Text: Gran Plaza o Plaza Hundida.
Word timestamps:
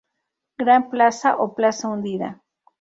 Gran 0.57 0.89
Plaza 0.89 1.35
o 1.35 1.53
Plaza 1.53 1.87
Hundida. 1.87 2.41